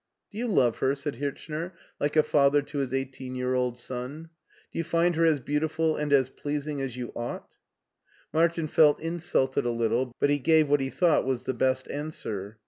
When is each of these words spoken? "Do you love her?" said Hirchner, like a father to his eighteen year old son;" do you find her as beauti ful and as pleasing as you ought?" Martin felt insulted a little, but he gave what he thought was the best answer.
"Do 0.31 0.39
you 0.39 0.47
love 0.47 0.79
her?" 0.79 0.95
said 0.95 1.17
Hirchner, 1.17 1.73
like 1.99 2.15
a 2.15 2.23
father 2.23 2.63
to 2.63 2.79
his 2.79 2.91
eighteen 2.91 3.35
year 3.35 3.53
old 3.53 3.77
son;" 3.77 4.31
do 4.71 4.79
you 4.79 4.83
find 4.83 5.15
her 5.15 5.27
as 5.27 5.39
beauti 5.39 5.69
ful 5.69 5.95
and 5.95 6.11
as 6.11 6.31
pleasing 6.31 6.81
as 6.81 6.97
you 6.97 7.11
ought?" 7.15 7.51
Martin 8.33 8.65
felt 8.65 8.99
insulted 8.99 9.63
a 9.63 9.69
little, 9.69 10.15
but 10.19 10.31
he 10.31 10.39
gave 10.39 10.67
what 10.69 10.79
he 10.81 10.89
thought 10.89 11.23
was 11.27 11.43
the 11.43 11.53
best 11.53 11.87
answer. 11.91 12.57